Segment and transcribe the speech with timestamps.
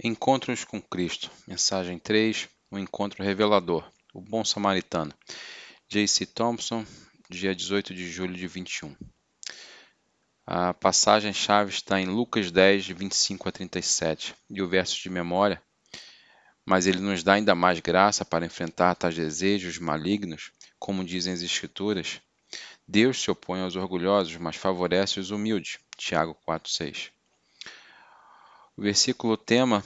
[0.00, 1.28] Encontros com Cristo.
[1.44, 2.48] Mensagem 3.
[2.70, 3.84] O encontro revelador.
[4.14, 5.12] O bom samaritano.
[5.88, 6.24] J.C.
[6.24, 6.86] Thompson,
[7.28, 8.94] dia 18 de julho de 21.
[10.46, 15.60] A passagem-chave está em Lucas 10, de 25 a 37, e o verso de memória.
[16.64, 21.42] Mas ele nos dá ainda mais graça para enfrentar tais desejos malignos, como dizem as
[21.42, 22.20] Escrituras.
[22.86, 25.80] Deus se opõe aos orgulhosos, mas favorece os humildes.
[25.96, 27.17] Tiago 4, 6.
[28.78, 29.82] O versículo tema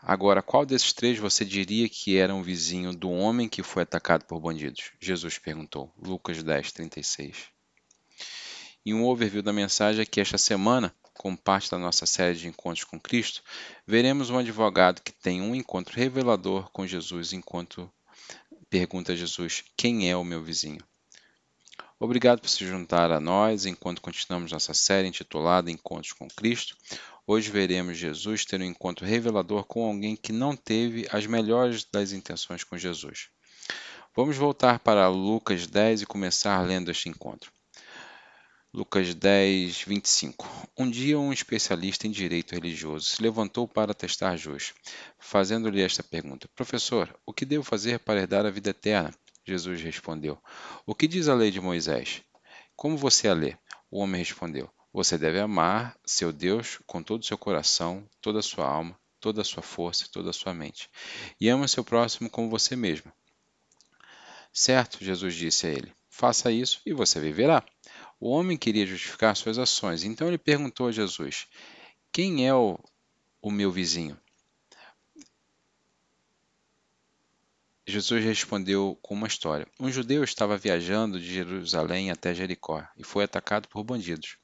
[0.00, 4.24] Agora, qual desses três você diria que era um vizinho do homem que foi atacado
[4.26, 4.92] por bandidos?
[5.00, 5.92] Jesus perguntou.
[6.00, 7.48] Lucas 10, 36.
[8.86, 12.46] E um overview da mensagem é que esta semana, como parte da nossa série de
[12.46, 13.42] encontros com Cristo,
[13.84, 17.90] veremos um advogado que tem um encontro revelador com Jesus enquanto
[18.70, 20.84] pergunta a Jesus: Quem é o meu vizinho?
[22.00, 26.76] Obrigado por se juntar a nós enquanto continuamos nossa série intitulada Encontros com Cristo.
[27.26, 32.12] Hoje veremos Jesus ter um encontro revelador com alguém que não teve as melhores das
[32.12, 33.30] intenções com Jesus.
[34.14, 37.50] Vamos voltar para Lucas 10 e começar lendo este encontro.
[38.72, 40.68] Lucas 10, 25.
[40.78, 44.72] Um dia, um especialista em direito religioso se levantou para testar Jesus,
[45.18, 49.12] fazendo-lhe esta pergunta: Professor, o que devo fazer para herdar a vida eterna?
[49.48, 50.38] Jesus respondeu:
[50.84, 52.22] O que diz a lei de Moisés?
[52.76, 53.56] Como você a lê?
[53.90, 58.42] O homem respondeu: Você deve amar seu Deus com todo o seu coração, toda a
[58.42, 60.90] sua alma, toda a sua força e toda a sua mente.
[61.40, 63.10] E ama seu próximo como você mesmo.
[64.52, 67.64] Certo, Jesus disse a ele: Faça isso e você viverá.
[68.20, 71.46] O homem queria justificar suas ações, então ele perguntou a Jesus:
[72.12, 72.78] Quem é o,
[73.40, 74.20] o meu vizinho?
[77.90, 79.66] Jesus respondeu com uma história.
[79.80, 84.36] Um judeu estava viajando de Jerusalém até Jericó e foi atacado por bandidos.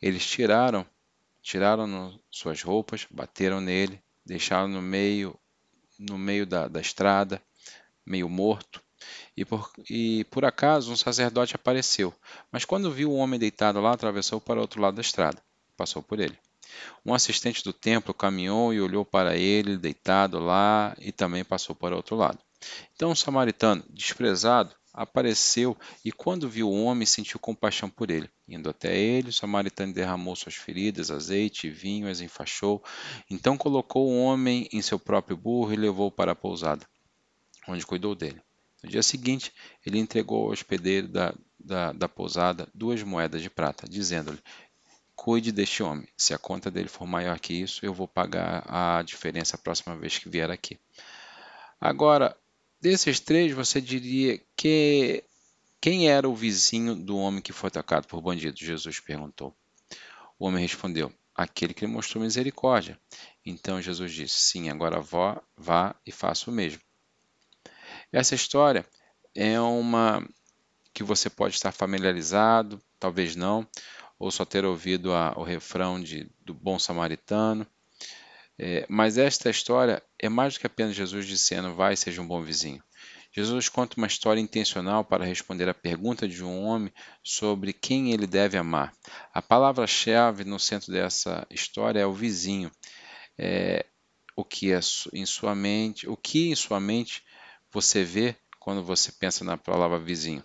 [0.00, 0.86] Eles tiraram,
[1.42, 5.36] tiraram suas roupas, bateram nele, deixaram no meio,
[5.98, 7.42] no meio da, da estrada,
[8.06, 8.80] meio morto.
[9.36, 12.14] E por, e por acaso um sacerdote apareceu,
[12.52, 15.42] mas quando viu o homem deitado lá, atravessou para o outro lado da estrada,
[15.76, 16.38] passou por ele.
[17.04, 21.92] Um assistente do templo caminhou e olhou para ele deitado lá e também passou para
[21.92, 22.45] o outro lado.
[22.94, 28.30] Então um samaritano, desprezado, apareceu e, quando viu o homem, sentiu compaixão por ele.
[28.48, 32.82] Indo até ele, o samaritano derramou suas feridas, azeite e vinho, as enfaixou.
[33.30, 36.88] Então colocou o homem em seu próprio burro e levou para a pousada,
[37.68, 38.40] onde cuidou dele.
[38.82, 39.52] No dia seguinte,
[39.84, 44.40] ele entregou ao hospedeiro da, da, da pousada duas moedas de prata, dizendo-lhe:
[45.14, 46.08] Cuide deste homem.
[46.16, 49.96] Se a conta dele for maior que isso, eu vou pagar a diferença a próxima
[49.96, 50.78] vez que vier aqui.
[51.80, 52.36] Agora,
[52.86, 55.24] Desses três, você diria que
[55.80, 58.60] quem era o vizinho do homem que foi atacado por bandidos?
[58.60, 59.52] Jesus perguntou.
[60.38, 62.96] O homem respondeu: Aquele que lhe mostrou misericórdia.
[63.44, 66.80] Então Jesus disse: Sim, agora vá, vá e faça o mesmo.
[68.12, 68.86] Essa história
[69.34, 70.24] é uma
[70.94, 73.66] que você pode estar familiarizado, talvez não,
[74.16, 77.66] ou só ter ouvido a, o refrão de, do bom samaritano.
[78.56, 82.42] É, mas esta história é mais do que apenas Jesus dizendo vai, seja um bom
[82.42, 82.82] vizinho.
[83.32, 86.90] Jesus conta uma história intencional para responder à pergunta de um homem
[87.22, 88.94] sobre quem ele deve amar.
[89.32, 92.70] A palavra-chave no centro dessa história é o vizinho.
[93.36, 93.84] É,
[94.34, 94.80] o que é
[95.12, 97.22] em sua mente, o que em sua mente
[97.70, 100.42] você vê quando você pensa na palavra vizinho?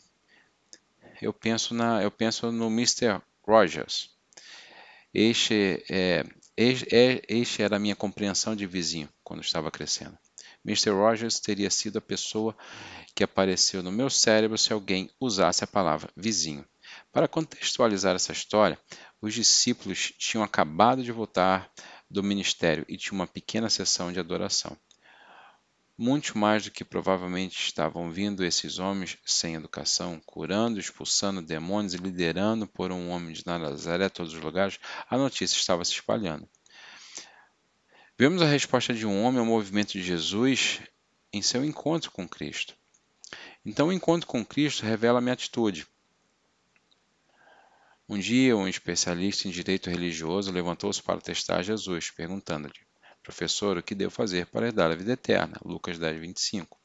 [1.21, 3.21] Eu penso na, eu penso no Mr.
[3.41, 4.09] Rogers.
[5.13, 6.25] Este é,
[6.61, 10.17] este era a minha compreensão de vizinho quando estava crescendo.
[10.65, 10.91] Mr.
[10.91, 12.55] Rogers teria sido a pessoa
[13.15, 16.65] que apareceu no meu cérebro se alguém usasse a palavra vizinho.
[17.11, 18.77] Para contextualizar essa história,
[19.21, 21.71] os discípulos tinham acabado de voltar
[22.09, 24.77] do ministério e tinham uma pequena sessão de adoração.
[26.03, 31.97] Muito mais do que provavelmente estavam vindo esses homens sem educação, curando, expulsando demônios e
[31.97, 36.49] liderando por um homem de Nazaré a todos os lugares, a notícia estava se espalhando.
[38.17, 40.81] Vemos a resposta de um homem ao movimento de Jesus
[41.31, 42.75] em seu encontro com Cristo.
[43.63, 45.85] Então, o encontro com Cristo revela a minha atitude.
[48.09, 52.90] Um dia, um especialista em direito religioso levantou-se para testar Jesus, perguntando-lhe:
[53.23, 55.57] Professor, o que devo fazer para herdar a vida eterna?
[55.63, 56.77] Lucas 10, 25.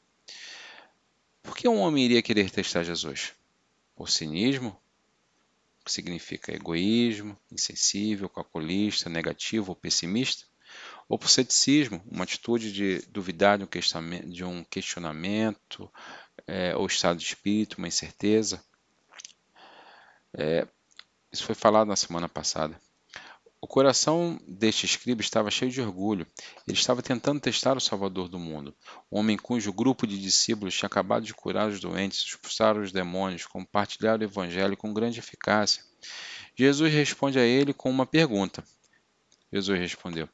[1.41, 3.33] Por que um homem iria querer testar Jesus?
[3.95, 4.79] Por cinismo?
[5.83, 10.45] Que significa egoísmo, insensível, calculista, negativo ou pessimista?
[11.09, 15.91] Ou por ceticismo, uma atitude de duvidar de um questionamento,
[16.45, 18.63] é, ou estado de espírito, uma incerteza?
[20.33, 20.67] É,
[21.31, 22.79] isso foi falado na semana passada.
[23.67, 26.25] O coração deste escriba estava cheio de orgulho.
[26.65, 28.73] Ele estava tentando testar o Salvador do mundo,
[29.11, 33.45] um homem cujo grupo de discípulos tinha acabado de curar os doentes, expulsar os demônios,
[33.45, 35.83] compartilhar o evangelho com grande eficácia.
[36.55, 38.63] Jesus responde a ele com uma pergunta.
[39.51, 40.29] Jesus respondeu: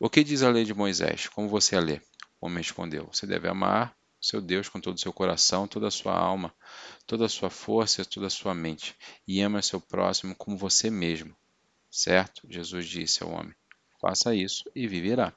[0.00, 1.28] O que diz a lei de Moisés?
[1.28, 2.00] Como você a lê?
[2.40, 5.90] O homem respondeu: Você deve amar seu Deus com todo o seu coração, toda a
[5.90, 6.54] sua alma,
[7.06, 8.96] toda a sua força toda a sua mente,
[9.28, 11.36] e ama seu próximo como você mesmo.
[11.92, 12.46] Certo?
[12.48, 13.54] Jesus disse ao homem:
[14.00, 15.34] Faça isso e viverá.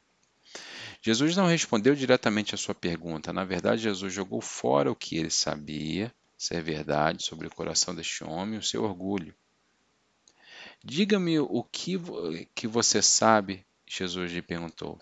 [1.02, 3.34] Jesus não respondeu diretamente à sua pergunta.
[3.34, 8.24] Na verdade, Jesus jogou fora o que ele sabia ser verdade sobre o coração deste
[8.24, 9.36] homem, o seu orgulho.
[10.82, 12.00] Diga-me o que,
[12.56, 14.98] que você sabe, Jesus lhe perguntou.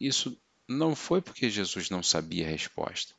[0.00, 0.36] Isso
[0.66, 3.14] não foi porque Jesus não sabia a resposta.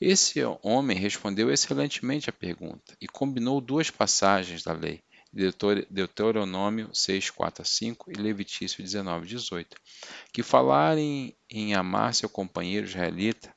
[0.00, 5.00] Esse homem respondeu excelentemente à pergunta e combinou duas passagens da lei,
[5.90, 9.76] Deuteronômio 6, 4 a 5 e Levitício 19, 18,
[10.32, 13.52] que falarem em amar seu companheiro israelita,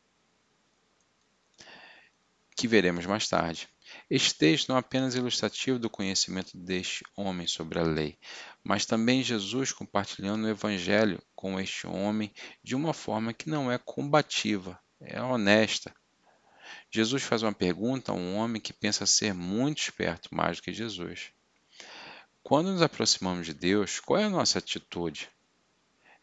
[2.55, 3.69] que veremos mais tarde.
[4.09, 8.17] Este texto não é apenas ilustrativo do conhecimento deste homem sobre a lei,
[8.63, 12.33] mas também Jesus compartilhando o evangelho com este homem
[12.63, 15.93] de uma forma que não é combativa, é honesta.
[16.89, 20.73] Jesus faz uma pergunta a um homem que pensa ser muito esperto, mais do que
[20.73, 21.31] Jesus.
[22.47, 25.29] Quando nos aproximamos de Deus, qual é a nossa atitude?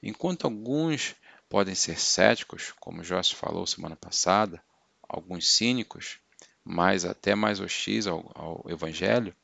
[0.03, 1.15] Enquanto alguns
[1.50, 4.65] podem ser céticos, como Joss falou semana passada,
[5.06, 6.19] alguns cínicos,
[6.65, 9.37] mais até mais hostis ao, ao Evangelho,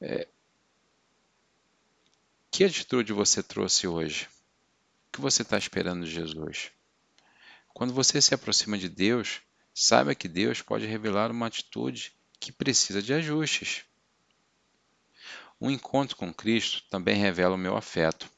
[0.00, 0.26] é,
[2.50, 4.24] que atitude você trouxe hoje?
[5.06, 6.72] O que você está esperando de Jesus?
[7.72, 9.40] Quando você se aproxima de Deus,
[9.72, 13.86] saiba que Deus pode revelar uma atitude que precisa de ajustes.
[15.60, 18.30] Um encontro com Cristo também revela o meu afeto.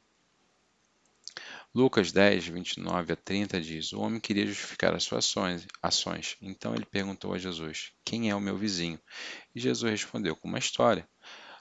[1.74, 6.36] Lucas 10, 29 a 30 diz: O homem queria justificar as suas ações, ações.
[6.40, 8.98] Então ele perguntou a Jesus: Quem é o meu vizinho?
[9.54, 11.08] E Jesus respondeu com uma história.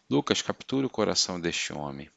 [0.10, 2.10] Lucas captura o coração deste homem.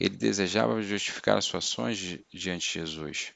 [0.00, 1.98] Ele desejava justificar as suas ações
[2.32, 3.32] diante de Jesus.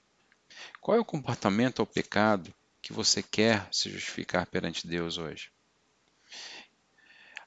[0.81, 2.53] Qual é o comportamento ou pecado
[2.83, 5.53] que você quer se justificar perante Deus hoje?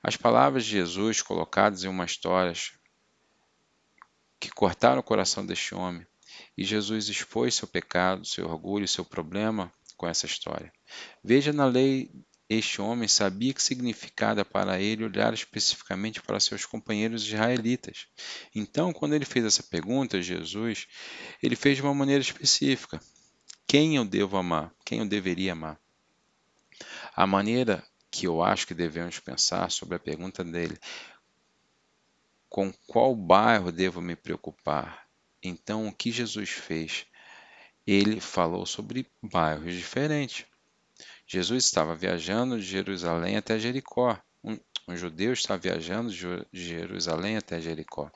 [0.04, 2.52] As palavras de Jesus colocadas em uma história
[4.38, 6.06] que cortaram o coração deste homem
[6.58, 10.74] e Jesus expôs seu pecado, seu orgulho, seu problema com essa história.
[11.24, 12.12] Veja na lei,
[12.50, 18.08] este homem sabia que significava para ele olhar especificamente para seus companheiros israelitas.
[18.54, 20.86] Então, quando ele fez essa pergunta, Jesus,
[21.42, 23.00] ele fez de uma maneira específica.
[23.66, 24.74] Quem eu devo amar?
[24.84, 25.80] Quem eu deveria amar?
[27.16, 27.84] A maneira
[28.14, 30.78] que eu acho que devemos pensar sobre a pergunta dele,
[32.48, 35.08] com qual bairro devo me preocupar?
[35.42, 37.08] Então, o que Jesus fez?
[37.88, 40.46] Ele falou sobre bairros diferentes.
[41.26, 44.16] Jesus estava viajando de Jerusalém até Jericó.
[44.44, 48.12] Um, um judeu estava viajando de Jerusalém até Jericó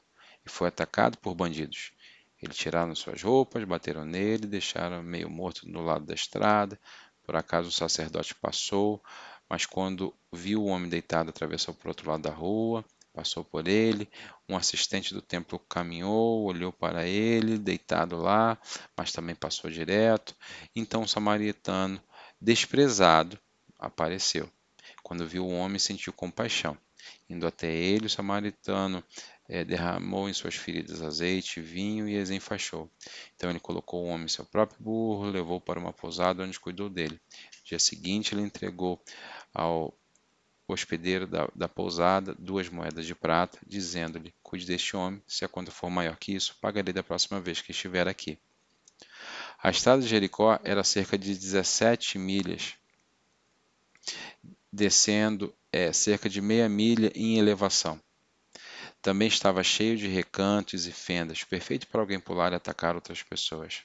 [0.45, 1.91] e foi atacado por bandidos.
[2.39, 6.79] Eles tiraram suas roupas, bateram nele, deixaram meio morto no lado da estrada.
[7.23, 9.03] Por acaso o sacerdote passou,
[9.49, 12.83] mas quando viu o homem deitado, atravessou para o outro lado da rua
[13.17, 14.07] passou por ele.
[14.47, 18.55] Um assistente do templo caminhou, olhou para ele, deitado lá,
[18.95, 20.35] mas também passou direto.
[20.75, 21.99] Então o samaritano,
[22.39, 23.39] desprezado,
[23.79, 24.47] apareceu.
[25.01, 26.77] Quando viu o homem, sentiu compaixão.
[27.27, 29.03] Indo até ele, o samaritano
[29.49, 32.89] é, derramou em suas feridas azeite, vinho e as enfaixou.
[33.35, 36.89] Então ele colocou o homem em seu próprio burro, levou para uma pousada onde cuidou
[36.89, 37.19] dele.
[37.67, 39.03] Dia seguinte, ele entregou
[39.53, 39.93] ao
[40.65, 45.69] hospedeiro da, da pousada duas moedas de prata, dizendo-lhe: Cuide deste homem, se a conta
[45.69, 48.39] for maior que isso, pagarei da próxima vez que estiver aqui.
[49.61, 52.75] A estrada de Jericó era cerca de 17 milhas,
[54.71, 58.01] descendo é, cerca de meia milha em elevação.
[59.01, 63.81] Também estava cheio de recantos e fendas, perfeito para alguém pular e atacar outras pessoas.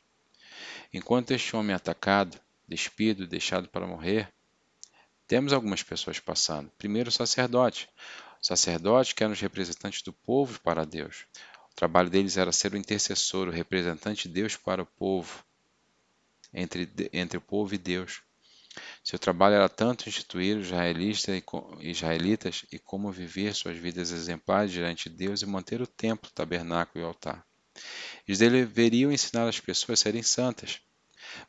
[0.93, 4.33] Enquanto este homem atacado, despido deixado para morrer,
[5.27, 6.71] temos algumas pessoas passando.
[6.77, 7.89] Primeiro, o sacerdote.
[8.41, 11.25] O sacerdote que eram os representantes do povo para Deus.
[11.73, 15.43] O trabalho deles era ser o intercessor, o representante de Deus para o povo,
[16.53, 18.21] entre, entre o povo e Deus.
[19.03, 20.69] Seu trabalho era tanto instituir os
[21.81, 27.05] israelitas e como viver suas vidas exemplares diante de Deus e manter o templo, tabernáculo
[27.05, 27.45] e altar.
[28.27, 30.81] Eles deveriam ensinar as pessoas a serem santas.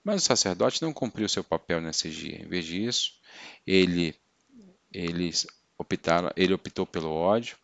[0.04, 2.42] Mas o sacerdote não cumpriu seu papel nesse dia.
[2.42, 3.14] Em vez disso,
[3.66, 4.16] ele,
[4.92, 5.32] ele,
[5.78, 7.58] optaram, ele optou pelo ódio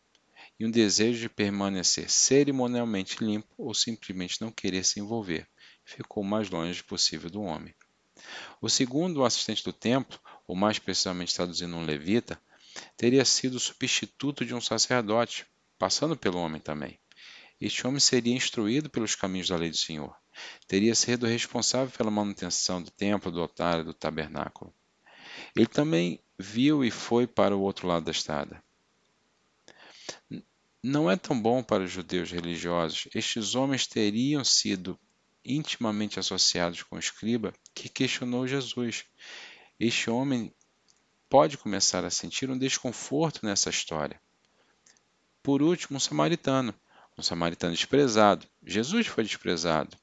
[0.60, 5.48] e um desejo de permanecer cerimonialmente limpo ou simplesmente não querer se envolver.
[5.86, 7.74] Ficou o mais longe possível do homem.
[8.62, 12.40] O segundo, assistente do templo, ou mais precisamente traduzindo um levita,
[12.98, 15.46] teria sido o substituto de um sacerdote,
[15.78, 17.00] passando pelo homem também.
[17.60, 20.16] Este homem seria instruído pelos caminhos da lei do Senhor.
[20.68, 24.74] Teria sido responsável pela manutenção do templo, do altar e do tabernáculo.
[25.56, 28.64] Ele também viu e foi para o outro lado da estrada.
[30.82, 33.10] Não é tão bom para os judeus religiosos.
[33.14, 34.98] Estes homens teriam sido
[35.44, 39.06] intimamente associados com o escriba que questionou Jesus.
[39.78, 40.54] Este homem
[41.30, 44.22] pode começar a sentir um desconforto nessa história.
[45.44, 46.74] Por último, um samaritano,
[47.20, 48.48] um samaritano desprezado.
[48.66, 49.96] Jesus foi desprezado.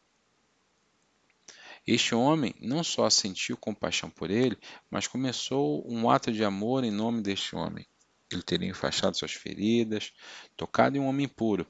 [1.87, 4.59] Este homem não só sentiu compaixão por ele,
[4.91, 7.87] mas começou um ato de amor em nome deste homem.
[8.31, 10.13] Ele teria enfaixado suas feridas,
[10.57, 11.67] tocado em um homem puro,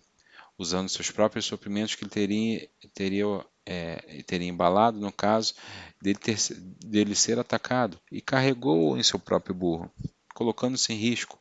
[0.59, 5.55] usando seus próprios suprimentos que ele teria, teria, é, teria embalado, no caso
[6.01, 6.39] dele, ter,
[6.83, 9.93] dele ser atacado, e carregou em seu próprio burro,
[10.35, 11.39] colocando-se em risco,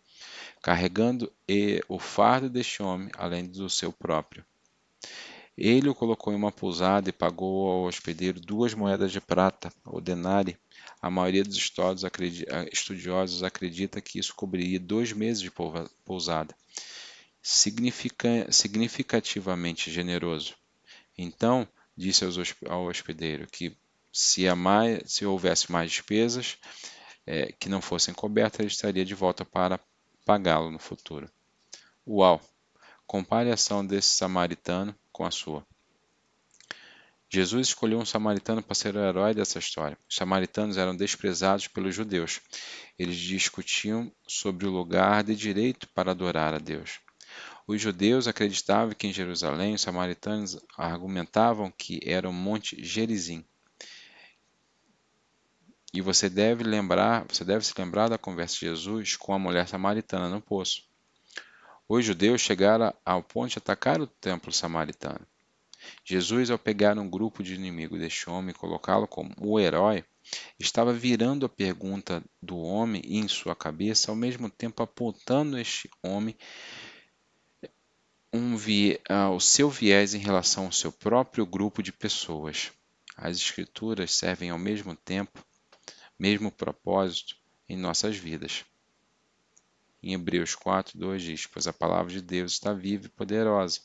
[0.66, 1.32] carregando
[1.88, 4.44] o fardo deste homem, além do seu próprio.
[5.56, 10.02] Ele o colocou em uma pousada e pagou ao hospedeiro duas moedas de prata, ou
[10.02, 10.58] denário.
[11.00, 11.72] A maioria dos
[12.72, 15.52] estudiosos acredita que isso cobriria dois meses de
[16.04, 16.56] pousada.
[17.44, 20.56] Significa, significativamente generoso.
[21.16, 22.26] Então, disse
[22.68, 23.78] ao hospedeiro que
[24.12, 26.58] se, mais, se houvesse mais despesas
[27.24, 29.80] é, que não fossem cobertas, ele estaria de volta para
[30.26, 31.30] pagá-lo no futuro.
[32.06, 32.42] Uau!
[33.06, 35.66] Compare a ação desse samaritano com a sua.
[37.30, 39.98] Jesus escolheu um samaritano para ser o herói dessa história.
[40.10, 42.42] Os samaritanos eram desprezados pelos judeus.
[42.98, 47.00] Eles discutiam sobre o lugar de direito para adorar a Deus.
[47.68, 53.44] Os judeus acreditavam que em Jerusalém os samaritanos argumentavam que era o Monte Gerizim.
[55.96, 59.66] E você deve lembrar, você deve se lembrar da conversa de Jesus com a mulher
[59.66, 60.84] samaritana no poço.
[61.88, 65.26] Os judeus chegaram ao ponto de atacar o templo samaritano.
[66.04, 70.04] Jesus, ao pegar um grupo de inimigos deste homem e colocá-lo como o herói,
[70.60, 76.36] estava virando a pergunta do homem em sua cabeça, ao mesmo tempo apontando este homem
[78.34, 82.74] um vi, uh, o seu viés em relação ao seu próprio grupo de pessoas.
[83.16, 85.45] As Escrituras servem ao mesmo tempo,
[86.18, 87.36] mesmo propósito
[87.68, 88.66] em nossas vidas.
[90.02, 93.82] Em Hebreus 4, 2 diz: Pois a palavra de Deus está viva e poderosa,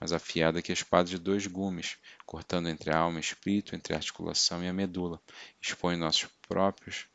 [0.00, 3.94] mas afiada que a espada de dois gumes, cortando entre a alma e espírito, entre
[3.94, 5.20] a articulação e a medula,
[5.60, 7.06] expõe nossos próprios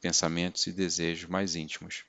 [0.00, 2.04] pensamentos e desejos mais íntimos.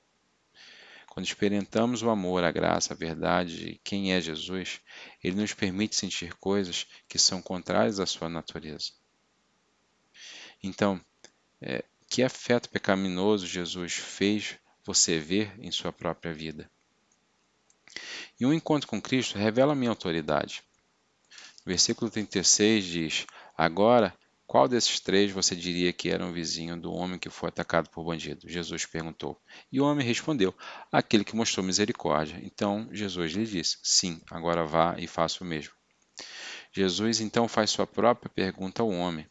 [1.08, 4.80] Quando experimentamos o amor, a graça, a verdade e quem é Jesus,
[5.22, 8.90] ele nos permite sentir coisas que são contrárias à sua natureza.
[10.60, 11.00] Então,
[11.62, 14.54] é, que afeto pecaminoso Jesus fez
[14.84, 16.70] você ver em sua própria vida.
[18.38, 20.62] E um encontro com Cristo revela a minha autoridade.
[21.66, 23.26] Versículo 36 diz:
[23.58, 24.16] Agora,
[24.46, 28.04] qual desses três você diria que era um vizinho do homem que foi atacado por
[28.04, 28.48] bandido?
[28.48, 29.36] Jesus perguntou.
[29.72, 30.54] E o homem respondeu:
[30.92, 32.40] Aquele que mostrou misericórdia.
[32.44, 35.74] Então Jesus lhe disse: Sim, agora vá e faça o mesmo.
[36.70, 39.26] Jesus então faz sua própria pergunta ao homem.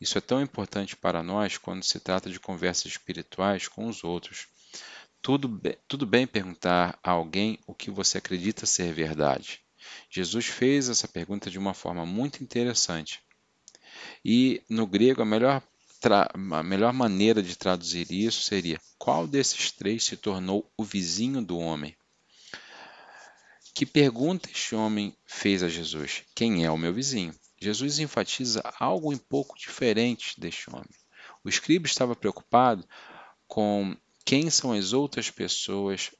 [0.00, 4.46] Isso é tão importante para nós quando se trata de conversas espirituais com os outros.
[5.20, 9.60] Tudo bem, tudo bem perguntar a alguém o que você acredita ser verdade.
[10.08, 13.20] Jesus fez essa pergunta de uma forma muito interessante.
[14.24, 15.62] E no grego, a melhor,
[16.52, 21.58] a melhor maneira de traduzir isso seria: qual desses três se tornou o vizinho do
[21.58, 21.96] homem?
[23.74, 26.24] Que pergunta este homem fez a Jesus?
[26.34, 27.34] Quem é o meu vizinho?
[27.60, 30.88] Jesus enfatiza algo um pouco diferente deste homem.
[31.42, 32.86] O escriba estava preocupado
[33.46, 36.10] com quem são as outras pessoas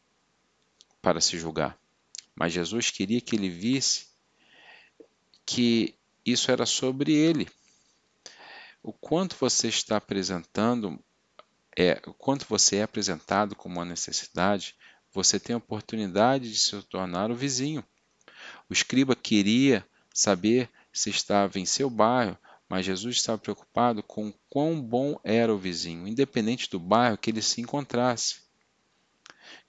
[1.00, 1.78] para se julgar.
[2.34, 4.08] Mas Jesus queria que ele visse
[5.44, 7.48] que isso era sobre ele.
[8.82, 10.98] O quanto você está apresentando,
[11.76, 14.74] é, o quanto você é apresentado como uma necessidade,
[15.12, 17.84] você tem a oportunidade de se tornar o vizinho.
[18.68, 22.36] O escriba queria saber se estava em seu bairro
[22.68, 27.40] mas Jesus estava preocupado com quão bom era o vizinho, independente do bairro que ele
[27.40, 28.42] se encontrasse.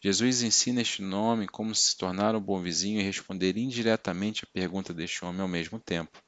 [0.04, 4.94] Jesus ensina este nome como se tornar um bom vizinho e responder indiretamente à pergunta
[4.94, 6.22] deste homem ao mesmo tempo.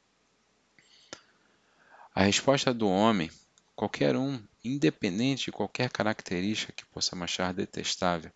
[2.15, 3.29] A resposta do homem,
[3.75, 8.31] qualquer um, independente de qualquer característica que possa achar detestável,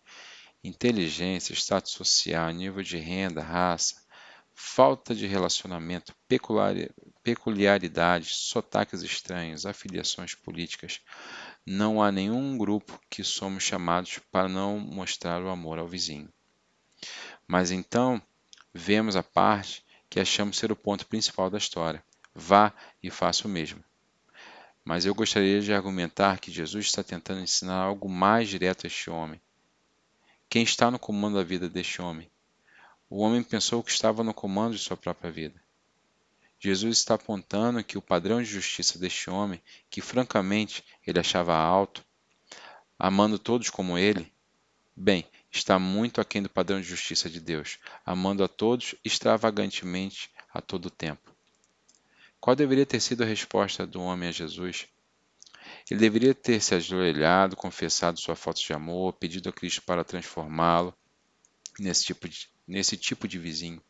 [0.62, 4.05] inteligência, status social, nível de renda, raça,
[4.58, 6.14] falta de relacionamento,
[7.22, 11.02] peculiaridades, sotaques estranhos, afiliações políticas.
[11.64, 16.32] Não há nenhum grupo que somos chamados para não mostrar o amor ao vizinho.
[17.46, 18.20] Mas então
[18.72, 22.02] vemos a parte que achamos ser o ponto principal da história.
[22.34, 22.72] Vá
[23.02, 23.84] e faça o mesmo.
[24.82, 29.10] Mas eu gostaria de argumentar que Jesus está tentando ensinar algo mais direto a este
[29.10, 29.40] homem.
[30.48, 32.30] Quem está no comando da vida deste homem?
[33.08, 35.62] O homem pensou que estava no comando de sua própria vida.
[36.58, 42.04] Jesus está apontando que o padrão de justiça deste homem, que francamente ele achava alto,
[42.98, 44.32] amando todos como ele,
[44.96, 50.60] bem, está muito aquém do padrão de justiça de Deus, amando a todos extravagantemente a
[50.60, 51.32] todo tempo.
[52.40, 54.88] Qual deveria ter sido a resposta do homem a Jesus?
[55.90, 60.92] Ele deveria ter se ajoelhado, confessado sua falta de amor, pedido a Cristo para transformá-lo
[61.78, 63.82] nesse tipo de, nesse tipo de vizinho.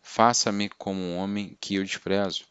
[0.00, 2.46] Faça-me como um homem que eu desprezo.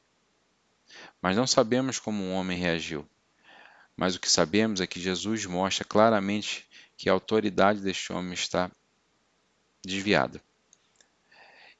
[1.21, 3.07] Mas não sabemos como um homem reagiu.
[3.95, 8.71] Mas o que sabemos é que Jesus mostra claramente que a autoridade deste homem está
[9.83, 10.41] desviada.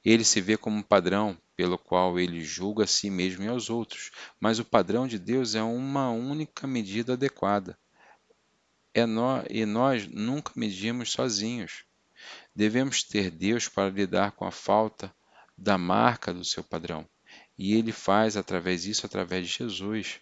[0.04, 3.70] Ele se vê como um padrão pelo qual ele julga a si mesmo e aos
[3.70, 7.78] outros, mas o padrão de Deus é uma única medida adequada.
[8.94, 11.87] É nós, e nós nunca medimos sozinhos.
[12.58, 15.14] Devemos ter Deus para lidar com a falta
[15.56, 17.08] da marca do seu padrão,
[17.56, 20.20] e ele faz através disso através de Jesus.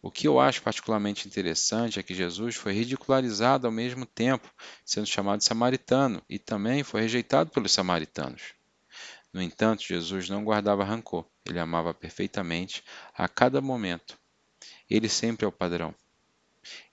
[0.00, 4.50] O que eu acho particularmente interessante é que Jesus foi ridicularizado ao mesmo tempo,
[4.82, 8.54] sendo chamado de samaritano, e também foi rejeitado pelos samaritanos.
[9.30, 14.18] No entanto, Jesus não guardava rancor, ele amava perfeitamente a cada momento.
[14.88, 15.94] Ele sempre é o padrão.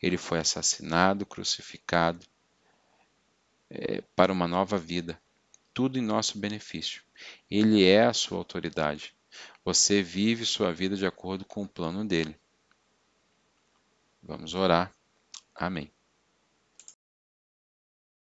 [0.03, 2.27] Ele foi assassinado, crucificado
[3.69, 5.21] é, para uma nova vida,
[5.73, 7.03] tudo em nosso benefício.
[7.49, 9.13] Ele é a sua autoridade.
[9.63, 12.35] Você vive sua vida de acordo com o plano dele.
[14.21, 14.93] Vamos orar.
[15.55, 15.91] Amém.